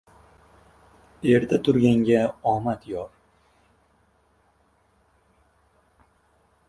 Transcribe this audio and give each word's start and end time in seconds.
•Erta 1.33 1.59
turganga 1.67 2.21
omad 2.53 2.87
yor. 2.93 3.09